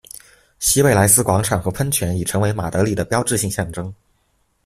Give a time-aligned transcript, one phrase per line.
[0.57, 3.93] 西贝莱斯广场和喷泉已成为马德里的标志性象征。